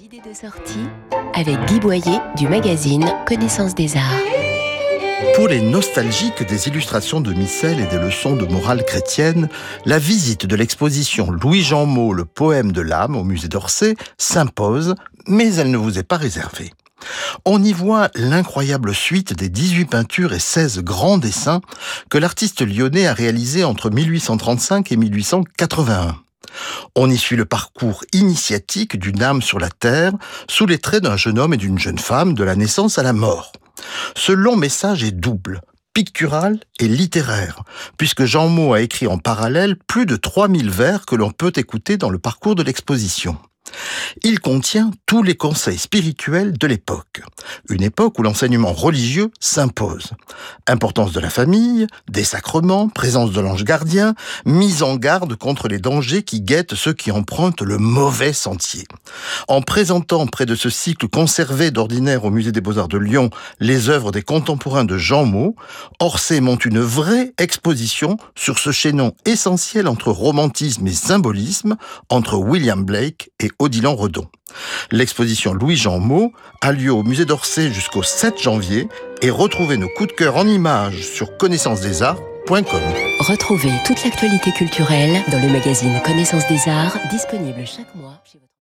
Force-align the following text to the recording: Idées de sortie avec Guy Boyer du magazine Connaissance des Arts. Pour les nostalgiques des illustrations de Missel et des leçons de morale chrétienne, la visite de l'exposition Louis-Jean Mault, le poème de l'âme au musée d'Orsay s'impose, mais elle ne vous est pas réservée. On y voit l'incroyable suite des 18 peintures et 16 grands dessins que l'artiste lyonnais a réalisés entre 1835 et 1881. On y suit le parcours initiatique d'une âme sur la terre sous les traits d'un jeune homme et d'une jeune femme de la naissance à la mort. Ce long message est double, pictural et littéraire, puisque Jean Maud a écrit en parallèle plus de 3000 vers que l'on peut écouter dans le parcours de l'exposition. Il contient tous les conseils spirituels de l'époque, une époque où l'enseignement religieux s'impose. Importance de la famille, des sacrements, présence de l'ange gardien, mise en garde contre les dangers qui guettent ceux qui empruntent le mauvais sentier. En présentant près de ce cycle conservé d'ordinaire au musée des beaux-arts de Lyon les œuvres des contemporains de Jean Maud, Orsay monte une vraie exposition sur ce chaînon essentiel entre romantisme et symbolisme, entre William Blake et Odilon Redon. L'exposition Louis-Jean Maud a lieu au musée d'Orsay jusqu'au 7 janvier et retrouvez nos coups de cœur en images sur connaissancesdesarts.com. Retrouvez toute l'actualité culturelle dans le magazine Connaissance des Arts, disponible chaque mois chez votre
Idées 0.00 0.20
de 0.24 0.32
sortie 0.32 0.86
avec 1.34 1.56
Guy 1.66 1.80
Boyer 1.80 2.18
du 2.36 2.46
magazine 2.46 3.04
Connaissance 3.26 3.74
des 3.74 3.96
Arts. 3.96 4.20
Pour 5.34 5.48
les 5.48 5.60
nostalgiques 5.60 6.46
des 6.46 6.68
illustrations 6.68 7.20
de 7.20 7.32
Missel 7.32 7.80
et 7.80 7.86
des 7.86 7.98
leçons 7.98 8.36
de 8.36 8.46
morale 8.46 8.84
chrétienne, 8.84 9.48
la 9.86 9.98
visite 9.98 10.46
de 10.46 10.54
l'exposition 10.54 11.32
Louis-Jean 11.32 11.86
Mault, 11.86 12.12
le 12.12 12.24
poème 12.24 12.70
de 12.70 12.80
l'âme 12.80 13.16
au 13.16 13.24
musée 13.24 13.48
d'Orsay 13.48 13.96
s'impose, 14.18 14.94
mais 15.26 15.56
elle 15.56 15.72
ne 15.72 15.78
vous 15.78 15.98
est 15.98 16.04
pas 16.04 16.16
réservée. 16.16 16.72
On 17.44 17.60
y 17.60 17.72
voit 17.72 18.10
l'incroyable 18.14 18.94
suite 18.94 19.32
des 19.32 19.48
18 19.48 19.86
peintures 19.86 20.32
et 20.32 20.38
16 20.38 20.80
grands 20.84 21.18
dessins 21.18 21.60
que 22.08 22.18
l'artiste 22.18 22.60
lyonnais 22.60 23.08
a 23.08 23.14
réalisés 23.14 23.64
entre 23.64 23.90
1835 23.90 24.92
et 24.92 24.96
1881. 24.96 26.20
On 26.94 27.10
y 27.10 27.16
suit 27.16 27.36
le 27.36 27.44
parcours 27.44 28.04
initiatique 28.12 28.98
d'une 28.98 29.22
âme 29.22 29.42
sur 29.42 29.58
la 29.58 29.70
terre 29.70 30.12
sous 30.48 30.66
les 30.66 30.78
traits 30.78 31.02
d'un 31.02 31.16
jeune 31.16 31.38
homme 31.38 31.54
et 31.54 31.58
d'une 31.58 31.78
jeune 31.78 31.98
femme 31.98 32.34
de 32.34 32.44
la 32.44 32.56
naissance 32.56 32.98
à 32.98 33.02
la 33.02 33.12
mort. 33.12 33.52
Ce 34.16 34.32
long 34.32 34.56
message 34.56 35.04
est 35.04 35.12
double, 35.12 35.60
pictural 35.94 36.60
et 36.80 36.88
littéraire, 36.88 37.62
puisque 37.96 38.24
Jean 38.24 38.48
Maud 38.48 38.76
a 38.76 38.80
écrit 38.80 39.06
en 39.06 39.18
parallèle 39.18 39.76
plus 39.76 40.06
de 40.06 40.16
3000 40.16 40.70
vers 40.70 41.06
que 41.06 41.16
l'on 41.16 41.30
peut 41.30 41.52
écouter 41.56 41.96
dans 41.96 42.10
le 42.10 42.18
parcours 42.18 42.54
de 42.54 42.62
l'exposition. 42.62 43.36
Il 44.22 44.40
contient 44.40 44.90
tous 45.06 45.22
les 45.22 45.36
conseils 45.36 45.78
spirituels 45.78 46.56
de 46.56 46.66
l'époque, 46.66 47.22
une 47.68 47.82
époque 47.82 48.18
où 48.18 48.22
l'enseignement 48.22 48.72
religieux 48.72 49.30
s'impose. 49.40 50.12
Importance 50.66 51.12
de 51.12 51.20
la 51.20 51.30
famille, 51.30 51.86
des 52.08 52.24
sacrements, 52.24 52.88
présence 52.88 53.32
de 53.32 53.40
l'ange 53.40 53.64
gardien, 53.64 54.14
mise 54.44 54.82
en 54.82 54.96
garde 54.96 55.34
contre 55.36 55.68
les 55.68 55.78
dangers 55.78 56.22
qui 56.22 56.40
guettent 56.40 56.74
ceux 56.74 56.92
qui 56.92 57.10
empruntent 57.10 57.62
le 57.62 57.78
mauvais 57.78 58.32
sentier. 58.32 58.84
En 59.48 59.62
présentant 59.62 60.26
près 60.26 60.46
de 60.46 60.54
ce 60.54 60.70
cycle 60.70 61.08
conservé 61.08 61.70
d'ordinaire 61.70 62.24
au 62.24 62.30
musée 62.30 62.52
des 62.52 62.60
beaux-arts 62.60 62.88
de 62.88 62.98
Lyon 62.98 63.30
les 63.60 63.88
œuvres 63.88 64.12
des 64.12 64.22
contemporains 64.22 64.84
de 64.84 64.98
Jean 64.98 65.24
Maud, 65.24 65.54
Orsay 66.00 66.40
monte 66.40 66.64
une 66.64 66.80
vraie 66.80 67.32
exposition 67.38 68.16
sur 68.34 68.58
ce 68.58 68.72
chaînon 68.72 69.12
essentiel 69.24 69.88
entre 69.88 70.10
romantisme 70.10 70.86
et 70.86 70.92
symbolisme, 70.92 71.76
entre 72.08 72.36
William 72.36 72.84
Blake 72.84 73.30
et 73.40 73.50
Odilon 73.58 73.96
Redon. 73.96 74.28
L'exposition 74.90 75.52
Louis-Jean 75.52 75.98
Maud 75.98 76.30
a 76.60 76.72
lieu 76.72 76.92
au 76.92 77.02
musée 77.02 77.24
d'Orsay 77.24 77.72
jusqu'au 77.72 78.02
7 78.02 78.40
janvier 78.40 78.88
et 79.22 79.30
retrouvez 79.30 79.76
nos 79.76 79.88
coups 79.88 80.10
de 80.10 80.14
cœur 80.14 80.36
en 80.36 80.46
images 80.46 81.02
sur 81.02 81.36
connaissancesdesarts.com. 81.36 82.80
Retrouvez 83.20 83.72
toute 83.84 84.02
l'actualité 84.04 84.52
culturelle 84.52 85.22
dans 85.30 85.40
le 85.40 85.52
magazine 85.52 86.00
Connaissance 86.04 86.46
des 86.48 86.68
Arts, 86.70 86.98
disponible 87.10 87.66
chaque 87.66 87.94
mois 87.94 88.22
chez 88.24 88.38
votre 88.38 88.48